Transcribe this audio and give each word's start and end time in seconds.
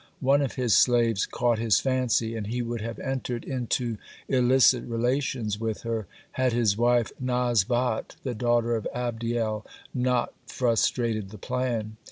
One 0.19 0.41
of 0.41 0.53
his 0.55 0.75
slaves 0.75 1.27
caught 1.27 1.59
his 1.59 1.79
fancy, 1.79 2.35
and 2.35 2.47
he 2.47 2.63
would 2.63 2.81
have 2.81 2.97
entered 2.97 3.43
into 3.43 3.99
illicit 4.27 4.83
relations 4.85 5.59
with 5.59 5.83
her, 5.83 6.07
had 6.31 6.53
his 6.53 6.75
wife, 6.75 7.11
Nazbat, 7.19 8.15
the 8.23 8.33
daughter 8.33 8.75
of 8.75 8.87
Adiel, 8.95 9.63
not 9.93 10.33
frustrated 10.47 11.29
the 11.29 11.37
plan. 11.37 11.97